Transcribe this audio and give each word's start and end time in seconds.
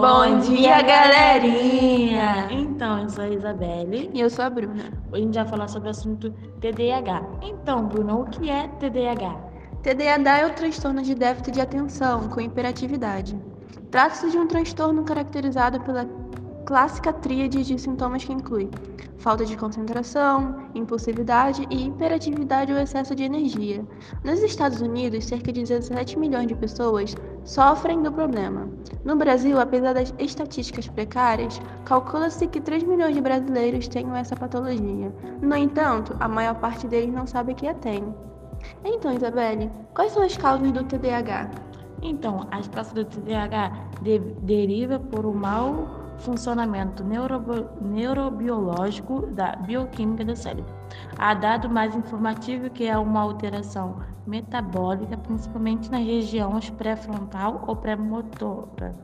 Bom 0.00 0.40
dia, 0.40 0.82
galerinha! 0.82 2.48
Então, 2.50 2.98
eu 2.98 3.08
sou 3.08 3.22
a 3.22 3.28
Isabelle 3.28 4.10
E 4.12 4.20
eu 4.20 4.28
sou 4.28 4.44
a 4.44 4.50
Bruna. 4.50 4.92
Hoje 5.12 5.22
a 5.22 5.24
gente 5.24 5.34
vai 5.34 5.46
falar 5.46 5.68
sobre 5.68 5.86
o 5.86 5.90
assunto 5.92 6.32
TDAH. 6.60 7.22
Então, 7.42 7.86
Bruno, 7.86 8.22
o 8.22 8.24
que 8.24 8.50
é 8.50 8.66
TDAH? 8.80 9.36
TDAH 9.82 10.38
é 10.38 10.46
o 10.46 10.54
transtorno 10.54 11.00
de 11.00 11.14
déficit 11.14 11.52
de 11.52 11.60
atenção 11.60 12.28
com 12.28 12.40
hiperatividade. 12.40 13.38
Trata-se 13.92 14.30
de 14.30 14.36
um 14.36 14.48
transtorno 14.48 15.04
caracterizado 15.04 15.80
pela 15.80 16.04
clássica 16.64 17.12
tríade 17.12 17.62
de 17.64 17.78
sintomas 17.78 18.24
que 18.24 18.32
inclui 18.32 18.70
falta 19.24 19.46
de 19.46 19.56
concentração, 19.56 20.68
impulsividade 20.74 21.66
e 21.70 21.86
hiperatividade 21.86 22.70
ou 22.70 22.78
excesso 22.78 23.14
de 23.14 23.22
energia. 23.22 23.82
Nos 24.22 24.42
Estados 24.42 24.82
Unidos, 24.82 25.24
cerca 25.24 25.50
de 25.50 25.62
17 25.62 26.18
milhões 26.18 26.46
de 26.46 26.54
pessoas 26.54 27.14
sofrem 27.42 28.02
do 28.02 28.12
problema. 28.12 28.68
No 29.02 29.16
Brasil, 29.16 29.58
apesar 29.58 29.94
das 29.94 30.12
estatísticas 30.18 30.88
precárias, 30.88 31.58
calcula-se 31.86 32.46
que 32.46 32.60
3 32.60 32.82
milhões 32.82 33.14
de 33.14 33.22
brasileiros 33.22 33.88
tenham 33.88 34.14
essa 34.14 34.36
patologia. 34.36 35.10
No 35.40 35.56
entanto, 35.56 36.14
a 36.20 36.28
maior 36.28 36.56
parte 36.56 36.86
deles 36.86 37.14
não 37.14 37.26
sabe 37.26 37.54
que 37.54 37.66
a 37.66 37.72
tem. 37.72 38.04
Então, 38.84 39.14
Isabelle, 39.14 39.70
quais 39.94 40.12
são 40.12 40.22
as 40.22 40.36
causas 40.36 40.70
do 40.70 40.84
TDAH? 40.84 41.50
Então, 42.02 42.46
as 42.50 42.68
causas 42.68 42.92
do 42.92 43.06
TDAH 43.06 43.72
de 44.02 44.18
deriva 44.18 44.98
por 44.98 45.24
um 45.24 45.32
mau 45.32 46.03
funcionamento 46.18 47.04
neurobi 47.04 47.66
neurobiológico 47.80 49.26
da 49.26 49.56
bioquímica 49.56 50.24
do 50.24 50.36
cérebro. 50.36 50.72
Há 51.18 51.34
dado 51.34 51.68
mais 51.68 51.94
informativo 51.94 52.70
que 52.70 52.86
é 52.86 52.96
uma 52.96 53.20
alteração 53.20 53.96
metabólica, 54.26 55.16
principalmente 55.16 55.90
nas 55.90 56.04
regiões 56.04 56.70
pré-frontal 56.70 57.64
ou 57.66 57.76
pré-motora 57.76 58.94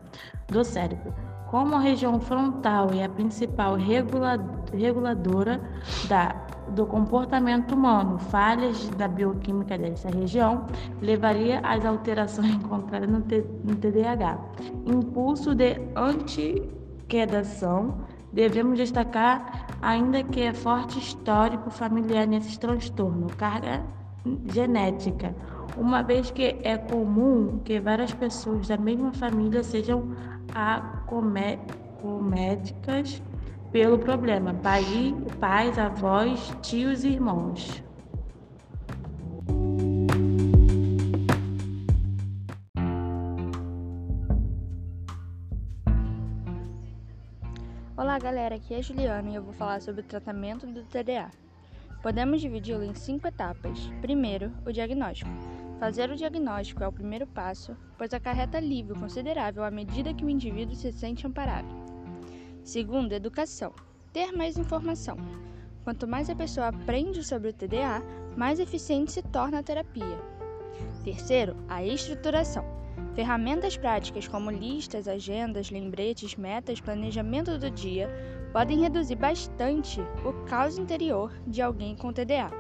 do 0.48 0.64
cérebro. 0.64 1.12
Como 1.50 1.74
a 1.74 1.80
região 1.80 2.20
frontal 2.20 2.90
é 2.92 3.04
a 3.04 3.08
principal 3.08 3.74
regula 3.74 4.38
reguladora 4.72 5.60
da, 6.08 6.28
do 6.68 6.86
comportamento 6.86 7.74
humano, 7.74 8.18
falhas 8.18 8.88
da 8.90 9.08
bioquímica 9.08 9.76
dessa 9.76 10.08
região 10.10 10.66
levaria 11.02 11.58
às 11.60 11.84
alterações 11.84 12.54
encontradas 12.54 13.10
no, 13.10 13.18
no 13.18 13.76
TDAH. 13.76 14.38
Impulso 14.86 15.52
de 15.54 15.80
anti 15.96 16.79
quedação, 17.10 18.06
devemos 18.32 18.78
destacar 18.78 19.66
ainda 19.82 20.22
que 20.22 20.40
é 20.40 20.54
forte 20.54 20.98
histórico 21.00 21.68
familiar 21.68 22.24
nesse 22.26 22.58
transtorno, 22.58 23.26
carga 23.36 23.82
genética, 24.46 25.34
uma 25.76 26.02
vez 26.02 26.30
que 26.30 26.56
é 26.62 26.78
comum 26.78 27.58
que 27.64 27.80
várias 27.80 28.14
pessoas 28.14 28.68
da 28.68 28.76
mesma 28.76 29.12
família 29.12 29.64
sejam 29.64 30.14
acométicas 30.54 31.60
pelo 33.72 33.98
problema, 33.98 34.54
pai, 34.54 34.84
pais, 35.40 35.76
avós, 35.78 36.54
tios 36.62 37.02
e 37.02 37.08
irmãos. 37.08 37.82
Galera, 48.20 48.56
aqui 48.56 48.74
é 48.74 48.78
a 48.78 48.82
Juliana 48.82 49.30
e 49.30 49.34
eu 49.34 49.42
vou 49.42 49.54
falar 49.54 49.80
sobre 49.80 50.02
o 50.02 50.04
tratamento 50.04 50.66
do 50.66 50.84
TDA. 50.84 51.30
Podemos 52.02 52.42
dividi-lo 52.42 52.84
em 52.84 52.94
cinco 52.94 53.26
etapas. 53.26 53.90
Primeiro, 54.02 54.52
o 54.66 54.70
diagnóstico. 54.70 55.30
Fazer 55.78 56.10
o 56.10 56.16
diagnóstico 56.16 56.84
é 56.84 56.88
o 56.88 56.92
primeiro 56.92 57.26
passo, 57.26 57.74
pois 57.96 58.12
acarreta 58.12 58.58
alívio 58.58 58.94
considerável 58.94 59.64
à 59.64 59.70
medida 59.70 60.12
que 60.12 60.24
o 60.24 60.28
indivíduo 60.28 60.76
se 60.76 60.92
sente 60.92 61.26
amparado. 61.26 61.68
Segundo, 62.62 63.12
educação. 63.12 63.72
Ter 64.12 64.32
mais 64.32 64.58
informação. 64.58 65.16
Quanto 65.82 66.06
mais 66.06 66.28
a 66.28 66.36
pessoa 66.36 66.68
aprende 66.68 67.24
sobre 67.24 67.48
o 67.48 67.54
TDA, 67.54 68.02
mais 68.36 68.60
eficiente 68.60 69.12
se 69.12 69.22
torna 69.22 69.60
a 69.60 69.62
terapia. 69.62 70.18
Terceiro, 71.02 71.56
a 71.68 71.82
estruturação 71.82 72.80
Ferramentas 73.14 73.76
práticas 73.76 74.28
como 74.28 74.50
listas, 74.50 75.08
agendas, 75.08 75.70
lembretes, 75.70 76.36
metas, 76.36 76.80
planejamento 76.80 77.58
do 77.58 77.70
dia 77.70 78.08
podem 78.52 78.80
reduzir 78.80 79.16
bastante 79.16 80.00
o 80.24 80.32
caos 80.46 80.78
interior 80.78 81.32
de 81.46 81.60
alguém 81.60 81.96
com 81.96 82.12
TDA, 82.12 82.50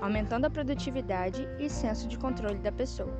aumentando 0.00 0.46
a 0.46 0.50
produtividade 0.50 1.48
e 1.58 1.68
senso 1.68 2.08
de 2.08 2.16
controle 2.16 2.58
da 2.58 2.72
pessoa. 2.72 3.12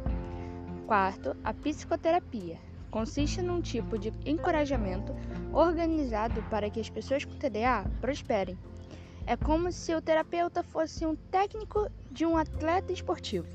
Quarto, 0.87 1.37
a 1.45 1.53
psicoterapia. 1.53 2.59
Consiste 2.91 3.43
num 3.43 3.61
tipo 3.61 3.99
de 3.99 4.11
encorajamento 4.25 5.15
organizado 5.53 6.43
para 6.45 6.71
que 6.71 6.81
as 6.81 6.89
pessoas 6.89 7.25
com 7.25 7.35
TDA 7.35 7.85
prosperem. 8.01 8.59
É 9.27 9.37
como 9.37 9.71
se 9.71 9.95
o 9.95 10.01
terapeuta 10.01 10.63
fosse 10.63 11.05
um 11.05 11.15
técnico 11.15 11.91
de 12.11 12.25
um 12.25 12.37
atleta 12.37 12.93
esportivo. 12.93 13.47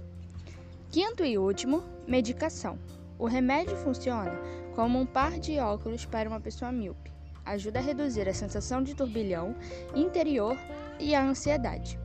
Quinto 0.92 1.26
e 1.26 1.36
último, 1.36 1.84
medicação. 2.08 2.78
O 3.18 3.26
remédio 3.26 3.76
funciona 3.78 4.40
como 4.76 5.00
um 5.00 5.06
par 5.06 5.40
de 5.40 5.60
óculos 5.60 6.06
para 6.06 6.28
uma 6.28 6.40
pessoa 6.40 6.72
míope. 6.72 7.12
Ajuda 7.46 7.80
a 7.80 7.82
reduzir 7.82 8.28
a 8.28 8.34
sensação 8.34 8.82
de 8.82 8.96
turbilhão 8.96 9.56
interior 9.94 10.58
e 11.00 11.14
a 11.14 11.24
ansiedade. 11.24 12.00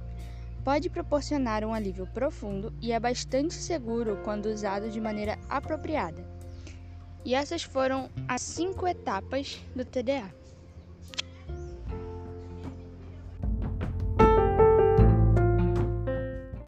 Pode 0.64 0.90
proporcionar 0.90 1.64
um 1.64 1.72
alívio 1.72 2.06
profundo 2.08 2.74
e 2.82 2.92
é 2.92 3.00
bastante 3.00 3.54
seguro 3.54 4.20
quando 4.24 4.46
usado 4.46 4.90
de 4.90 5.00
maneira 5.00 5.38
apropriada. 5.48 6.22
E 7.24 7.34
essas 7.34 7.62
foram 7.62 8.10
as 8.26 8.42
cinco 8.42 8.86
etapas 8.86 9.60
do 9.74 9.84
TDA. 9.84 10.32